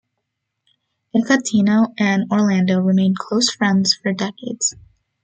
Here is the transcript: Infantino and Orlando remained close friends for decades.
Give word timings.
Infantino 1.15 1.93
and 1.95 2.25
Orlando 2.31 2.79
remained 2.79 3.19
close 3.19 3.53
friends 3.53 3.93
for 3.93 4.11
decades. 4.11 4.75